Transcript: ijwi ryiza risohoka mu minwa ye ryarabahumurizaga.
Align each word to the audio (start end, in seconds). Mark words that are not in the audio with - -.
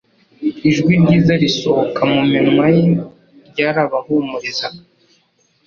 ijwi 0.69 0.91
ryiza 1.01 1.33
risohoka 1.41 2.01
mu 2.11 2.21
minwa 2.31 2.65
ye 2.75 2.85
ryarabahumurizaga. 3.49 4.81